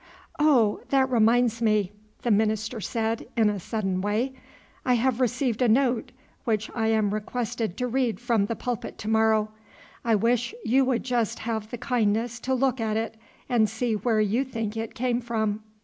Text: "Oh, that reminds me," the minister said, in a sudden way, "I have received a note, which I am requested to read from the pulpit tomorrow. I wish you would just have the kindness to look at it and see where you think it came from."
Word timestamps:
"Oh, 0.39 0.81
that 0.89 1.11
reminds 1.11 1.61
me," 1.61 1.91
the 2.23 2.31
minister 2.31 2.81
said, 2.81 3.27
in 3.37 3.51
a 3.51 3.59
sudden 3.59 4.01
way, 4.01 4.33
"I 4.83 4.95
have 4.95 5.21
received 5.21 5.61
a 5.61 5.67
note, 5.67 6.11
which 6.43 6.71
I 6.73 6.87
am 6.87 7.13
requested 7.13 7.77
to 7.77 7.85
read 7.87 8.19
from 8.19 8.47
the 8.47 8.55
pulpit 8.55 8.97
tomorrow. 8.97 9.51
I 10.03 10.15
wish 10.15 10.55
you 10.65 10.83
would 10.85 11.03
just 11.03 11.37
have 11.45 11.69
the 11.69 11.77
kindness 11.77 12.39
to 12.39 12.55
look 12.55 12.81
at 12.81 12.97
it 12.97 13.15
and 13.47 13.69
see 13.69 13.93
where 13.95 14.19
you 14.19 14.43
think 14.43 14.75
it 14.75 14.95
came 14.95 15.21
from." 15.21 15.61